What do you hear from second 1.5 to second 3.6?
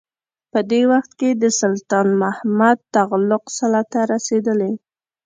سلطان محمد تغلق